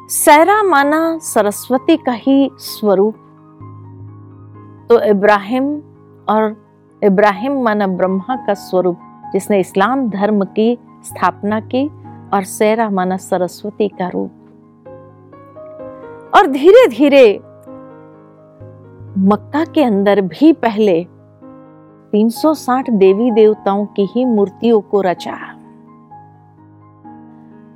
सैरा 0.09 0.63
माना 0.63 1.17
सरस्वती 1.17 1.97
का 1.97 2.11
ही 2.11 2.51
स्वरूप 2.57 3.24
तो 4.89 5.01
इब्राहिम 5.01 5.81
और 6.29 6.65
इब्राहिम 7.03 7.61
माना 7.61 7.87
ब्रह्मा 7.87 8.35
का 8.35 8.53
स्वरूप, 8.53 8.97
जिसने 9.33 9.59
इस्लाम 9.59 10.09
धर्म 10.09 10.45
की 10.45 10.77
स्थापना 11.03 11.59
की 11.59 11.87
और 12.33 12.43
सेरा 12.43 12.89
माना 12.89 13.17
सरस्वती 13.17 13.87
का 13.87 14.07
रूप। 14.07 14.31
और 16.35 16.47
धीरे 16.47 16.87
धीरे 16.87 17.39
मक्का 19.17 19.65
के 19.65 19.83
अंदर 19.83 20.21
भी 20.21 20.53
पहले 20.53 21.07
360 22.11 22.89
देवी 22.89 23.31
देवताओं 23.31 23.85
की 23.85 24.05
ही 24.05 24.25
मूर्तियों 24.25 24.81
को 24.81 25.01
रचा। 25.01 25.37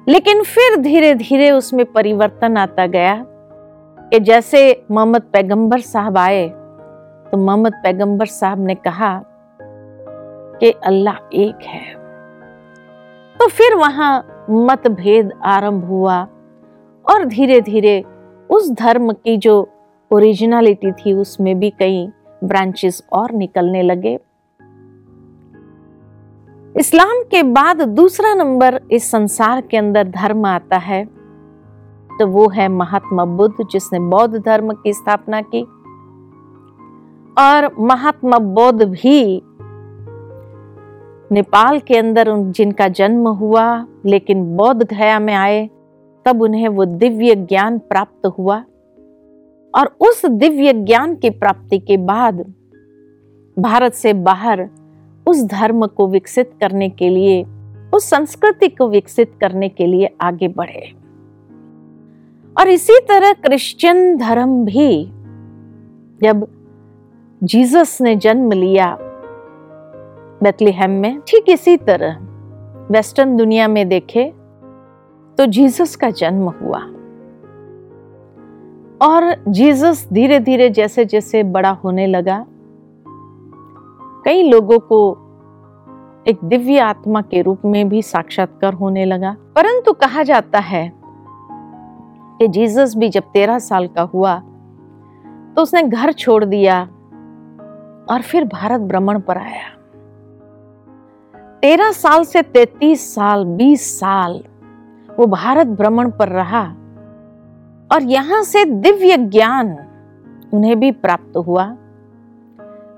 लेकिन 0.07 0.43
फिर 0.43 0.77
धीरे 0.77 1.15
धीरे 1.15 1.51
उसमें 1.51 1.85
परिवर्तन 1.85 2.57
आता 2.57 2.87
गया 2.87 3.25
कि 3.99 4.19
जैसे 4.19 4.85
मोहम्मद 4.91 5.21
पैगंबर 5.21 5.79
साहब 5.79 6.17
आए 6.17 6.58
तो 7.31 7.37
मोहम्मद 7.37 7.73
पैगंबर 7.83 8.25
साहब 8.27 8.65
ने 8.65 8.75
कहा 8.77 9.11
कि 10.61 10.71
अल्लाह 10.85 11.17
एक 11.35 11.65
है। 11.65 11.81
तो 13.35 13.47
फिर 13.47 13.75
वहाँ 13.75 14.45
मतभेद 14.51 15.31
आरंभ 15.45 15.83
हुआ 15.85 16.21
और 17.05 17.25
धीरे 17.25 17.59
धीरे 17.61 18.01
उस 18.49 18.71
धर्म 18.71 19.11
की 19.13 19.37
जो 19.37 19.55
ओरिजिनलिटी 20.11 20.91
थी, 20.91 21.13
उसमें 21.13 21.59
भी 21.59 21.69
कई 21.69 22.07
ब्रांचेस 22.43 23.01
और 23.13 23.31
निकलने 23.33 23.81
लगे। 23.83 24.17
इस्लाम 26.75 27.21
के 27.31 27.43
बाद 27.45 27.81
दूसरा 27.89 28.33
नंबर 28.33 28.79
इस 28.91 29.09
संसार 29.11 29.61
के 29.61 29.77
अंदर 29.77 30.07
धर्म 30.09 30.45
आता 30.45 30.77
है 30.79 31.03
तो 32.11 32.27
वो 32.27 32.47
है 32.49 32.67
महात्मा 32.67 33.25
बुद्ध, 33.25 33.55
जिसने 33.63 33.99
बौद्ध 33.99 34.37
धर्म 34.37 34.73
की 34.73 34.93
स्थापना 34.93 35.41
की। 35.43 35.65
और 37.39 37.75
महात्मा 37.79 38.37
बौद्ध 38.37 38.83
भी 38.83 39.41
नेपाल 41.31 41.79
के 41.79 41.97
अंदर 41.97 42.25
जिनका 42.37 42.87
जन्म 42.87 43.27
हुआ, 43.27 43.85
लेकिन 44.05 44.57
बौद्ध 44.57 44.83
गया 44.83 45.19
में 45.19 45.33
आए, 45.33 45.69
तब 46.25 46.41
उन्हें 46.41 46.67
वो 46.67 46.85
दिव्य 46.85 47.35
ज्ञान 47.35 47.79
प्राप्त 47.79 48.25
हुआ। 48.25 48.63
और 49.75 49.95
उस 49.99 50.25
दिव्य 50.25 50.73
ज्ञान 50.73 51.15
की 51.15 51.29
प्राप्ति 51.29 51.79
के 51.79 51.97
बाद 51.97 52.53
भारत 53.59 53.93
से 53.93 54.13
बाहर 54.13 54.69
उस 55.27 55.45
धर्म 55.45 55.85
को 55.87 56.07
विकसित 56.07 56.51
करने 56.59 56.89
के 56.89 57.09
लिए, 57.09 57.45
उस 57.93 58.09
संस्कृति 58.09 58.67
को 58.67 58.89
विकसित 58.89 59.31
करने 59.41 59.69
के 59.69 59.85
लिए 59.85 60.15
आगे 60.21 60.47
बढ़े। 60.47 60.93
और 62.59 62.67
इसी 62.67 62.99
तरह 63.07 63.33
क्रिश्चियन 63.33 64.17
धर्म 64.17 64.65
भी, 64.65 65.05
जब 66.23 66.58
जीसस 67.43 67.97
ने 68.01 68.15
जन्म 68.15 68.51
लिया 68.51 68.97
बेतलेहम 70.43 70.91
में। 70.91 71.19
ठीक 71.19 71.49
इसी 71.49 71.77
तरह, 71.77 72.17
वेस्टर्न 72.91 73.37
दुनिया 73.37 73.67
में 73.67 73.87
देखे 73.89 74.33
तो 75.37 75.45
जीसस 75.45 75.95
का 75.95 76.09
जन्म 76.09 76.49
हुआ। 76.61 76.79
और 79.01 79.43
जीसस 79.47 80.07
धीरे 80.13 80.39
धीरे 80.39 80.69
जैसे 80.69 81.05
जैसे 81.05 81.43
बड़ा 81.43 81.69
होने 81.69 82.07
लगा। 82.07 82.45
कई 84.25 84.43
लोगों 84.43 84.79
को 84.79 84.99
एक 86.27 86.39
दिव्य 86.43 86.79
आत्मा 86.79 87.21
के 87.21 87.41
रूप 87.41 87.61
में 87.65 87.89
भी 87.89 88.01
साक्षात्कार 88.01 88.73
होने 88.73 89.05
लगा। 89.05 89.35
परंतु 89.55 89.93
कहा 89.93 90.23
जाता 90.23 90.59
है 90.59 90.93
कि 92.39 92.47
जीसस 92.47 92.93
भी 92.97 93.09
जब 93.09 93.23
तेरह 93.23 93.59
साल 93.59 93.87
का 93.87 94.01
हुआ 94.01 94.39
तो 95.55 95.61
उसने 95.61 95.83
घर 95.83 96.11
छोड़ 96.11 96.45
दिया। 96.45 96.87
और 98.09 98.21
फिर 98.21 98.43
भारत 98.43 98.81
भ्रमण 98.81 99.19
पर 99.19 99.37
आया। 99.37 99.67
तेरह 101.61 101.91
साल 101.91 102.23
से 102.23 102.41
तैतीस 102.41 103.13
साल, 103.15 103.43
बीस 103.45 103.99
साल 103.99 104.43
वो 105.09 105.25
भारत 105.27 105.67
भ्रमण 105.67 106.09
पर 106.11 106.29
रहा 106.29 106.63
और 107.91 108.03
यहाँ 108.03 108.41
से 108.43 108.63
दिव्य 108.65 109.17
ज्ञान 109.17 109.77
उन्हें 110.53 110.79
भी 110.79 110.91
प्राप्त 110.91 111.37
हुआ, 111.37 111.65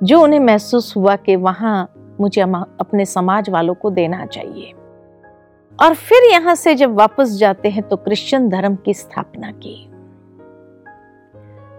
जो 0.03 0.22
उन्हें 0.24 0.39
महसूस 0.39 0.96
हुआ 0.98 1.15
कि 1.15 1.36
वहाँ 1.36 1.94
मुझे 2.22 2.41
अपने 2.41 3.06
समाज 3.06 3.50
वालों 3.50 3.74
को 3.74 3.89
देना 3.89 4.25
चाहिए। 4.25 4.74
और 5.80 5.94
फिर 5.96 6.32
यहाँ 6.32 6.56
से 6.56 6.75
जब 6.75 6.94
वापस 6.96 7.32
जाते 7.32 7.70
हैं 7.70 7.84
तो 7.84 7.96
क्रिश्चियन 7.96 8.50
धर्म 8.50 8.75
की 8.75 8.94
स्थापना 8.94 9.51
की। 9.51 9.75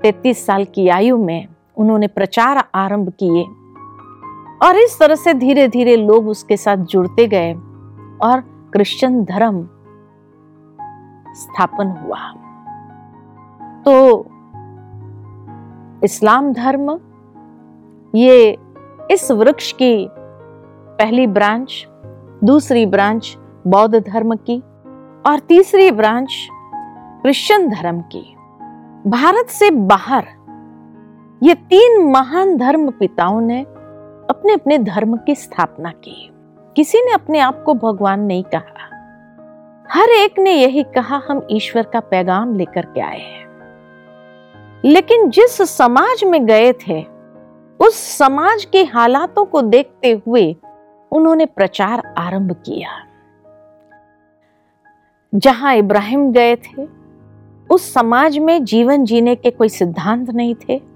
तैतीस 0.02 0.46
साल 0.46 0.64
की 0.64 0.88
आयु 0.88 1.16
में 1.18 1.48
उन्होंने 1.76 2.06
प्रचार 2.06 2.64
आरंभ 2.74 3.12
किए 3.22 3.42
और 4.66 4.76
इस 4.76 4.98
तरह 5.00 5.14
से 5.14 5.34
धीरे 5.34 5.68
धीरे 5.68 5.96
लोग 5.96 6.28
उसके 6.28 6.56
साथ 6.56 6.76
जुड़ते 6.76 7.26
गए 7.26 7.52
और 8.22 8.40
क्रिश्चियन 8.72 9.24
धर्म 9.24 9.68
स्थापन 11.34 11.88
हुआ। 12.02 12.18
तो 13.84 14.26
इस्लाम 16.04 16.52
धर्म, 16.52 16.90
ये 18.14 18.58
इस 19.10 19.30
वृक्ष 19.30 19.72
की 19.72 20.08
पहली 20.98 21.26
ब्रांच, 21.26 21.86
दूसरी 22.44 22.86
ब्रांच 22.86 23.36
बौद्ध 23.66 23.98
धर्म 23.98 24.34
की 24.36 24.58
और 25.26 25.38
तीसरी 25.38 25.90
ब्रांच 25.90 26.48
क्रिश्चियन 27.22 27.68
धर्म 27.68 28.00
की। 28.14 28.24
भारत 29.10 29.46
से 29.48 29.70
बाहर 29.70 30.26
ये 31.42 31.54
तीन 31.54 32.06
महान 32.12 32.56
धर्म 32.56 32.90
पिताओं 32.90 33.40
ने 33.40 33.62
अपने 34.30 34.52
अपने 34.52 34.78
धर्म 34.78 35.16
की 35.16 35.34
स्थापना 35.34 35.90
की। 35.90 36.30
किसी 36.76 36.98
ने 36.98 37.12
अपने 37.12 37.38
आप 37.38 37.62
को 37.62 37.74
भगवान 37.74 38.20
नहीं 38.20 38.44
कहा। 38.44 38.86
हर 39.90 40.08
एक 40.08 40.38
ने 40.38 40.52
यही 40.52 40.82
कहा, 40.82 41.22
हम 41.28 41.46
ईश्वर 41.50 41.82
का 41.82 42.00
पैगाम 42.00 42.54
लेकर 42.54 42.84
के 42.84 43.00
आए 43.00 43.20
हैं। 43.20 43.46
लेकिन 44.84 45.30
जिस 45.30 45.62
समाज 45.62 46.24
में 46.24 46.46
गए 46.46 46.72
थे, 46.72 47.06
उस 47.80 48.18
समाज 48.18 48.64
के 48.64 48.84
हालातों 48.84 49.44
को 49.44 49.62
देखते 49.62 50.22
हुए 50.26 50.56
उन्होंने 51.12 51.46
प्रचार 51.46 52.14
आरंभ 52.18 52.52
किया। 52.52 53.06
जहाँ 55.34 55.74
इब्राहिम 55.74 56.32
गए 56.32 56.56
थे, 56.56 56.88
उस 57.70 57.94
समाज 57.94 58.38
में 58.38 58.64
जीवन 58.64 59.04
जीने 59.04 59.34
के 59.34 59.50
कोई 59.50 59.68
सिद्धांत 59.68 60.30
नहीं 60.30 60.54
थे। 60.54 60.91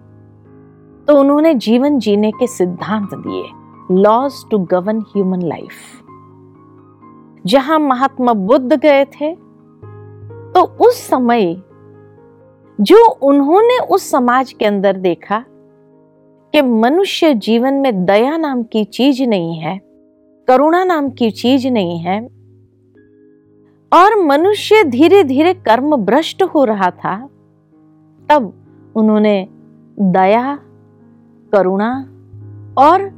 तो 1.09 1.17
उन्होंने 1.17 1.55
जीवन 1.55 1.99
जीने 1.99 2.31
के 2.31 2.47
सिद्धांत 2.47 3.09
दिए 3.15 3.97
laws 4.01 4.33
to 4.51 4.59
govern 4.59 5.01
human 5.01 5.43
life 5.43 5.73
जहाँ 7.47 7.79
महात्मा 7.79 8.33
बुद्ध 8.33 8.73
गए 8.73 9.05
थे 9.05 9.35
तो 10.53 10.63
उस 10.87 11.07
समय 11.09 11.63
जो 12.79 13.05
उन्होंने 13.23 13.79
उस 13.79 14.11
समाज 14.11 14.53
के 14.53 14.65
अंदर 14.65 14.97
देखा 14.97 15.45
कि 16.55 16.63
मनुष्य 16.63 17.35
जीवन 17.35 17.75
में 17.75 18.05
दया 18.05 18.37
नाम 18.37 18.63
की 18.63 18.85
चीज़ 18.85 19.23
नहीं 19.23 19.59
है, 19.59 19.79
करुणा 20.49 20.85
नाम 20.85 21.11
की 21.11 21.31
चीज़ 21.31 21.69
नहीं 21.69 21.99
है, 21.99 22.21
और 23.93 24.17
मनुष्य 24.25 24.83
धीरे 24.85 25.23
धीरे 25.25 25.55
कर्म 25.55 25.97
भ्रष्ट 25.97 26.43
हो 26.43 26.65
रहा 26.65 26.91
था, 26.91 27.17
तब 28.29 28.53
उन्होंने 28.97 29.49
दया 30.01 30.59
करुणा 31.53 31.93
और 32.79 33.09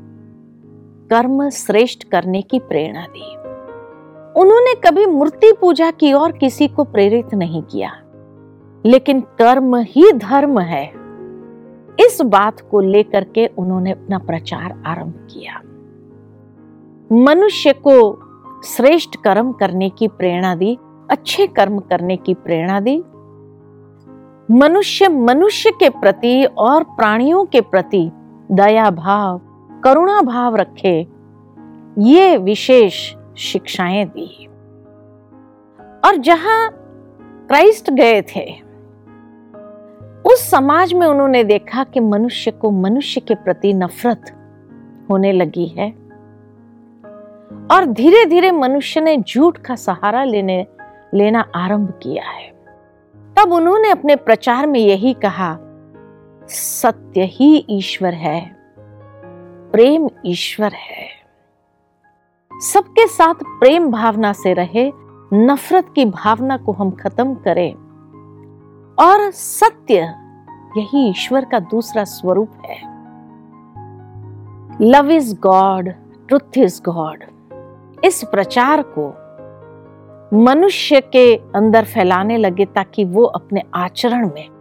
कर्म 1.10 1.48
श्रेष्ठ 1.48 2.04
करने 2.04 2.42
की 2.42 2.58
प्रेरणा 2.58 3.06
दी। 3.06 3.34
उन्होंने 4.40 4.74
कभी 4.80 5.06
मूर्ति 5.06 5.52
पूजा 5.60 5.90
की 5.90 6.12
और 6.12 6.32
किसी 6.32 6.68
को 6.68 6.84
प्रेरित 6.84 7.34
नहीं 7.34 7.62
किया, 7.62 7.90
लेकिन 8.84 9.20
कर्म 9.38 9.76
ही 9.76 10.12
धर्म 10.12 10.58
है। 10.58 10.84
इस 12.00 12.20
बात 12.22 12.60
को 12.60 12.80
लेकर 12.80 13.24
के 13.24 13.46
उन्होंने 13.46 13.90
अपना 13.90 14.18
प्रचार 14.18 14.82
आरंभ 14.86 15.28
किया। 15.30 15.60
मनुष्य 17.12 17.72
को 17.72 17.96
श्रेष्ठ 18.66 19.16
कर्म 19.16 19.52
करने 19.52 19.88
की 19.90 20.08
प्रेरणा 20.08 20.54
दी, 20.54 20.76
अच्छे 21.10 21.46
कर्म 21.46 21.78
करने 21.80 22.16
की 22.16 22.34
प्रेरणा 22.34 22.80
दी। 22.80 22.96
मनुष्य 24.50 25.08
मनुष्य 25.08 25.70
के 25.70 25.88
प्रति 25.90 26.44
और 26.58 26.84
प्राणियों 26.84 27.44
के 27.44 27.60
प्रति 27.60 28.10
दया 28.52 28.90
भाव, 28.90 29.40
करुणा 29.84 30.20
भाव 30.20 30.56
रखे, 30.56 31.06
ये 31.98 32.37
विशेष 32.37 33.14
शिक्षाएँ 33.38 34.04
दी। 34.04 34.46
और 36.04 36.16
जहाँ 36.16 36.70
क्राइस्ट 37.48 37.90
गए 37.90 38.22
थे, 38.22 38.61
उस 40.26 40.50
समाज 40.50 40.94
में 40.94 41.06
उन्होंने 41.06 41.44
देखा 41.44 41.84
कि 41.84 42.00
मनुष्य 42.00 42.50
को 42.50 42.70
मनुष्य 42.70 43.20
के 43.20 43.34
प्रति 43.34 43.72
नफरत 43.72 44.24
होने 45.11 45.32
लगी 45.32 45.66
है। 45.66 45.90
और 47.70 47.87
धीरे 47.87 48.24
धीरे 48.24 48.50
मनुष्य 48.50 49.00
ने 49.00 49.16
झूठ 49.16 49.58
का 49.58 49.74
सहारा 49.74 50.24
लेने, 50.24 50.66
लेना 51.14 51.44
आरंभ 51.54 52.00
किया 52.02 52.24
है। 52.24 52.48
तब 53.38 53.52
उन्होंने 53.52 53.90
अपने 53.90 54.16
प्रचार 54.16 54.66
में 54.66 54.80
यही 54.80 55.12
कहा 55.12 55.58
सत्य 56.48 57.22
ही 57.22 57.66
ईश्वर 57.70 58.14
है, 58.14 58.56
प्रेम 59.72 60.08
ईश्वर 60.26 60.72
है। 60.72 61.08
सबके 62.61 63.06
साथ 63.06 63.34
प्रेम 63.34 63.90
भावना 63.90 64.32
से 64.32 64.52
रहे, 64.52 64.92
नफरत 65.34 65.87
की 65.94 66.04
भावना 66.04 66.56
को 66.56 66.72
हम 66.72 66.90
खत्म 66.90 67.34
करें। 67.34 67.74
और 68.94 69.30
सत्य 69.30 69.94
यही 70.76 71.11
ईश्वर 71.11 71.44
का 71.44 71.58
दूसरा 71.58 72.04
स्वरूप 72.04 72.50
है। 72.64 72.80
Love 74.80 75.11
is 75.11 75.40
God 75.40 75.88
truth 76.28 76.58
is 76.58 76.82
God 76.82 77.24
इस 78.04 78.24
प्रचार 78.24 78.84
को 78.98 79.28
मनुष्य 80.37 81.00
के 81.00 81.37
अंदर 81.37 81.84
फैलाने 81.84 82.37
लगे 82.37 82.64
ताकि 82.64 83.04
वो 83.04 83.24
अपने 83.24 83.62
आचरण 83.74 84.30
में 84.34 84.58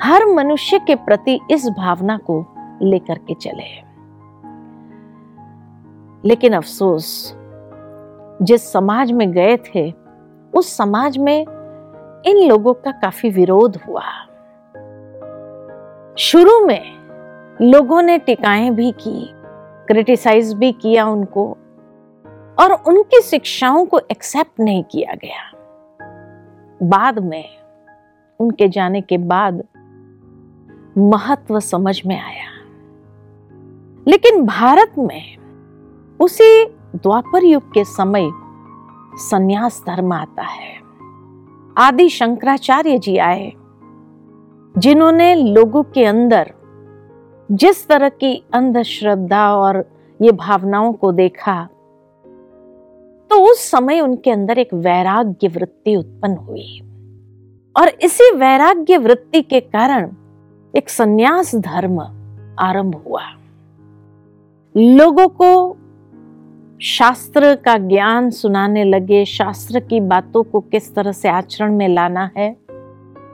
हर 0.00 0.26
मनुष्य 0.26 0.78
के 0.78 0.94
प्रति 0.94 1.40
इस 1.50 1.68
भावना 1.68 2.18
को 2.18 2.46
लेकर 2.82 3.18
के 3.18 3.34
चले। 3.34 3.92
लेकिन 6.28 6.52
अफसोस, 6.52 7.34
जिस 8.42 8.72
समाज 8.72 9.12
में 9.12 9.32
गए 9.32 9.56
थे, 9.56 9.94
उस 10.54 10.76
समाज 10.76 11.18
में 11.18 11.46
इन 12.26 12.48
लोगों 12.48 12.74
का 12.74 12.90
काफ़ी 12.90 13.30
विरोध 13.30 13.76
हुआ। 13.76 14.04
शुरू 16.18 16.66
में 16.66 16.82
लोगों 17.62 18.02
ने 18.02 18.18
टिकाएँ 18.18 18.70
भी 18.70 18.92
की, 18.92 19.30
क्रिटिसाइज 19.86 20.54
भी 20.54 20.72
किया 20.72 21.06
उनको, 21.06 21.56
और 22.60 22.72
उनकी 22.86 23.20
शिक्षाओं 23.20 23.86
को 23.86 23.98
एक्सेप्ट 23.98 24.60
नहीं 24.60 24.84
किया 24.84 25.14
गया। 25.14 25.56
बाद 26.82 27.18
में, 27.18 27.48
उनके 28.40 28.68
जाने 28.68 29.00
के 29.00 29.18
बाद 29.18 29.64
महत्व 30.98 31.60
समझ 31.60 32.02
में 32.06 32.18
आया। 32.20 32.50
लेकिन 34.08 34.44
भारत 34.46 34.92
में 34.98 35.36
उसी 36.20 36.64
द्वापर 36.94 37.44
युग 37.44 37.72
के 37.72 37.84
समय 37.84 38.30
संन्यास 39.14 39.82
धर्म 39.86 40.12
आता 40.12 40.42
है। 40.42 40.80
आदि 41.78 42.08
शंकराचार्य 42.08 42.98
जी 42.98 43.16
आए, 43.18 43.52
जिन्होंने 44.78 45.34
लोगों 45.34 45.82
के 45.82 46.04
अंदर 46.04 46.52
जिस 47.50 47.88
तरह 47.88 48.08
की 48.08 48.44
अंधश्रद्धा 48.54 49.54
और 49.54 49.84
ये 50.22 50.32
भावनाओं 50.32 50.92
को 50.92 51.12
देखा 51.12 51.68
तो 53.30 53.50
उस 53.50 53.70
समय 53.70 54.00
उनके 54.00 54.30
अंदर 54.30 54.58
एक 54.58 54.74
वैराग्य 54.74 55.48
वृत्ति 55.48 55.96
उत्पन्न 55.96 56.36
हुई। 56.36 56.80
और 57.76 57.88
इसी 57.88 58.30
वैराग्य 58.36 58.98
वृत्ति 58.98 59.42
के 59.42 59.60
कारण 59.60 60.10
एक 60.74 60.88
सन्यास 60.88 61.54
धर्म 61.54 62.00
आरंभ 62.58 62.94
हुआ। 63.06 63.22
लोगों 64.76 65.26
को 65.28 65.76
शास्त्र 66.80 67.54
का 67.54 67.76
ज्ञान 67.78 68.30
सुनाने 68.30 68.84
लगे, 68.84 69.24
शास्त्र 69.24 69.80
की 69.80 70.00
बातों 70.00 70.42
को 70.42 70.60
किस 70.60 70.94
तरह 70.94 71.12
से 71.12 71.28
आचरण 71.28 71.76
में 71.76 71.88
लाना 71.88 72.30
है, 72.36 72.56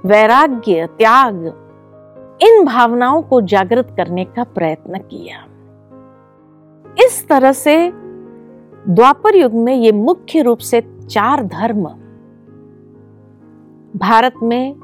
वैराग्य, 0.07 0.87
त्याग, 0.87 1.47
इन 2.43 2.65
भावनाओं 2.65 3.23
को 3.23 3.41
जागृत 3.41 3.95
करने 3.97 4.25
का 4.25 4.45
प्रयत्न 4.45 4.99
किया। 4.99 5.45
इस 7.05 7.29
तरह 7.29 7.53
से 7.53 7.91
द्वापर 8.89 9.37
युग 9.37 9.53
में 9.53 9.75
ये 9.75 9.93
मुख्य 9.93 10.43
रूप 10.43 10.59
से 10.59 10.81
चार 11.11 11.45
धर्म, 11.45 11.85
भारत 13.97 14.35
में 14.43 14.75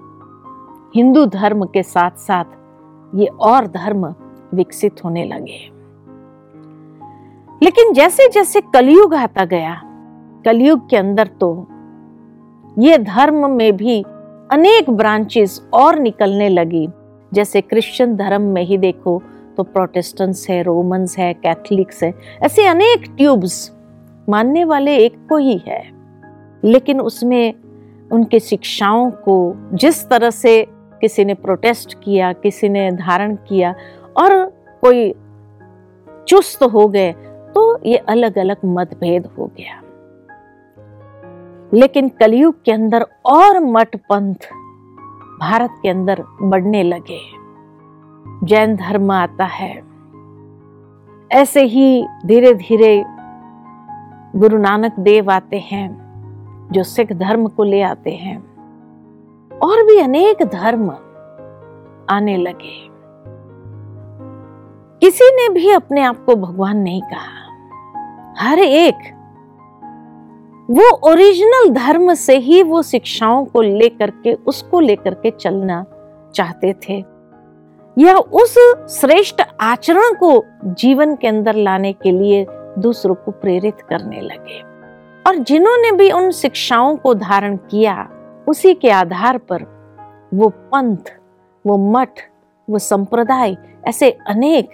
हिंदू 0.94 1.24
धर्म 1.26 1.64
के 1.64 1.82
साथ 1.82 2.10
साथ 2.10 2.44
ये 3.14 3.26
और 3.26 3.66
धर्म 3.66 4.06
विकसित 4.54 5.04
होने 5.04 5.24
लगे। 5.24 5.58
लेकिन 7.62 7.92
जैसे 7.92 8.28
जैसे 8.28 8.60
कलयुग 8.60 9.14
आता 9.14 9.44
गया, 9.44 9.80
कलयुग 10.44 10.88
के 10.90 10.96
अंदर 10.96 11.26
तो 11.26 11.66
ये 12.78 12.98
धर्म 12.98 13.50
में 13.50 13.76
भी 13.76 14.02
अनेक 14.50 14.90
ब्रांचेस 14.90 15.60
और 15.72 15.98
निकलने 15.98 16.48
लगी। 16.48 16.88
जैसे 17.32 17.60
क्रिश्चियन 17.60 18.16
धर्म 18.16 18.42
में 18.42 18.62
ही 18.62 18.78
देखो 18.78 19.22
तो 19.56 19.62
प्रोटेस्टेंट्स 19.62 20.48
है 20.50 20.62
रोमन्स 20.62 21.18
है 21.18 21.32
कैथलिक्स 21.34 22.02
है, 22.02 22.12
ऐसे 22.42 22.66
अनेक 22.66 23.04
ट्यूब्स 23.16 23.70
मानने 24.28 24.64
वाले 24.64 24.96
एक 24.96 25.16
को 25.28 25.36
ही 25.36 25.56
है। 25.66 25.82
लेकिन 26.64 27.00
उसमें 27.00 27.54
उनके 28.12 28.40
शिक्षाओं 28.40 29.10
को 29.10 29.56
जिस 29.72 30.08
तरह 30.08 30.30
से 30.30 30.66
किसी 31.00 31.24
ने 31.24 31.34
प्रोटेस्ट 31.34 31.94
किया, 32.02 32.32
किसी 32.32 32.68
ने 32.68 32.90
धारण 32.92 33.36
किया 33.48 33.74
और 34.16 34.46
कोई 34.80 35.14
चुस्त 36.28 36.62
हो 36.62 36.88
गए 36.88 37.12
तो 37.54 37.78
ये 37.86 37.96
अलग 37.96 38.38
अलग 38.38 38.56
मतभेद 38.64 39.26
हो 39.38 39.46
गया। 39.46 39.80
लेकिन 41.72 42.08
कलयुग 42.08 42.62
के 42.62 42.72
अंदर 42.72 43.06
और 43.24 43.60
मठ 43.60 43.96
पंथ 43.96 44.34
भारत 45.40 45.70
के 45.82 45.88
अंदर 45.88 46.24
बढ़ने 46.42 46.82
लगे। 46.82 47.20
जैन 48.44 48.76
धर्म 48.76 49.10
आता 49.10 49.44
है। 49.44 49.82
ऐसे 51.32 51.62
ही 51.62 52.06
धीरे 52.26 52.54
धीरे 52.54 53.04
गुरु 54.36 54.58
नानक 54.58 54.98
देव 54.98 55.30
आते 55.30 55.58
हैं, 55.58 56.68
जो 56.72 56.82
सिख 56.82 57.12
धर्म 57.12 57.46
को 57.48 57.64
ले 57.64 57.82
आते 57.82 58.10
हैं। 58.10 58.53
और 59.64 59.82
भी 59.82 60.00
अनेक 60.00 60.42
धर्म 60.42 60.90
आने 62.10 62.36
लगे। 62.36 62.88
किसी 65.00 65.24
ने 65.24 65.48
भी 65.48 65.70
अपने 65.70 66.02
आप 66.02 66.24
को 66.24 66.36
भगवान 66.36 66.76
नहीं 66.76 67.02
कहा। 67.02 67.44
हर 68.38 68.58
एक 68.58 68.94
वो 70.70 71.10
ओरिजिनल 71.12 71.70
धर्म 71.70 72.14
से 72.14 72.38
ही 72.38 72.62
वो 72.62 72.82
शिक्षाओं 72.82 73.44
को 73.44 73.62
लेकर 73.62 74.10
के, 74.10 74.32
उसको 74.32 74.80
लेकर 74.80 75.14
के 75.14 75.30
चलना 75.30 75.84
चाहते 76.34 76.72
थे। 76.72 77.04
या 77.98 78.16
उस 78.16 78.54
श्रेष्ठ 79.00 79.42
आचरण 79.60 80.14
को 80.14 80.44
जीवन 80.64 81.16
के 81.16 81.28
अंदर 81.28 81.54
लाने 81.54 81.92
के 81.92 82.10
लिए 82.10 82.46
दूसरों 82.78 83.14
को 83.14 83.30
प्रेरित 83.30 83.76
करने 83.88 84.20
लगे। 84.20 84.60
और 85.26 85.36
जिन्होंने 85.36 85.92
भी 85.92 86.10
उन 86.10 86.30
शिक्षाओं 86.30 86.96
को 86.96 87.14
धारण 87.14 87.56
किया 87.56 88.08
उसी 88.48 88.74
के 88.74 88.90
आधार 88.90 89.38
पर 89.38 89.62
वो 90.34 90.48
पंथ, 90.48 91.12
वो 91.66 91.92
मठ, 91.92 92.20
वो 92.70 92.78
संप्रदाय, 92.78 93.56
ऐसे 93.84 94.10
अनेक 94.10 94.70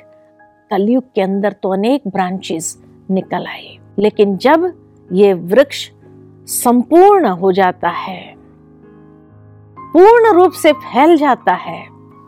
कलयुग 0.70 1.04
के 1.14 1.22
अंदर 1.22 1.52
तो 1.52 1.72
अनेक 1.72 2.02
ब्रांचेस 2.08 2.82
निकल 3.10 3.46
आए। 3.46 3.76
लेकिन 3.98 4.36
जब 4.36 4.72
ये 5.12 5.32
वृक्ष 5.32 5.90
संपूर्ण 6.46 7.26
हो 7.26 7.52
जाता 7.52 7.88
है, 7.88 8.34
पूर्ण 9.78 10.34
रूप 10.34 10.52
से 10.52 10.72
फैल 10.72 11.16
जाता 11.16 11.52
है, 11.52 11.84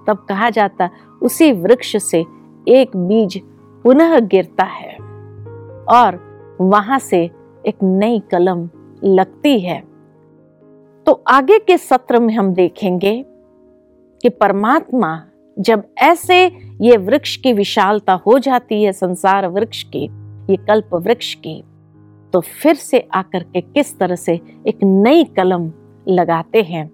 तब 0.06 0.26
कहा 0.28 0.50
जाता, 0.50 0.90
उसी 1.22 1.52
वृक्ष 1.52 1.96
से 1.96 2.24
एक 2.68 2.96
बीज 2.96 3.40
पुनः 3.84 4.18
गिरता 4.18 4.64
है 4.64 4.96
और 5.90 6.20
वहाँ 6.60 6.98
से 6.98 7.30
एक 7.66 7.82
नई 7.82 8.22
कलम 8.30 8.68
लगती 9.04 9.60
है। 9.60 9.91
तो 11.06 11.24
आगे 11.28 11.58
के 11.58 11.78
सत्र 11.78 12.20
में 12.20 12.34
हम 12.34 12.54
देखेंगे 12.54 13.24
कि 14.22 14.28
परमात्मा 14.28 15.22
जब 15.58 15.84
ऐसे 15.98 16.46
ये 16.80 16.96
वृक्ष 16.96 17.36
की 17.36 17.52
विशालता 17.52 18.12
हो 18.12 18.38
जाती 18.38 18.82
है, 18.82 18.92
संसार 18.92 19.46
वृक्ष 19.46 19.82
की, 19.82 20.04
ये 20.50 20.56
कल्प 20.56 20.94
वृक्ष 20.94 21.34
की 21.34 21.64
तो 22.32 22.40
फिर 22.40 22.74
से 22.74 23.08
आकर 23.14 23.42
के 23.42 23.60
किस 23.60 23.98
तरह 23.98 24.14
से 24.14 24.40
एक 24.66 24.78
नई 24.82 25.24
कलम 25.24 25.72
लगाते 26.08 26.62
हैं? 26.62 26.88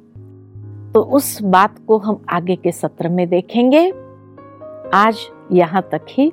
तो 0.94 1.01
उस 1.03 1.42
बात 1.42 1.79
को 1.87 1.99
हम 1.99 2.25
आगे 2.29 2.57
के 2.57 2.73
सत्र 2.73 3.09
में 3.09 3.29
देखेंगे। 3.29 3.90
आज 4.94 5.18
यहाँ 5.53 5.88
तक 5.92 6.07
ही। 6.11 6.33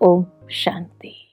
ओम 0.00 0.26
शांति। 0.50 1.23